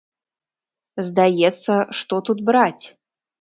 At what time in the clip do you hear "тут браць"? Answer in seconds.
2.31-2.85